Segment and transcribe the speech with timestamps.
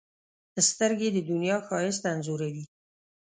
[0.69, 2.63] سترګې د دنیا ښایست انځوروي